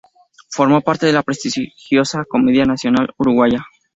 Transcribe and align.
Formó 0.49 0.81
parte 0.81 1.05
de 1.05 1.13
la 1.13 1.21
prestigiosa 1.21 2.25
Comedia 2.27 2.65
Nacional 2.65 3.13
Uruguaya. 3.19 3.59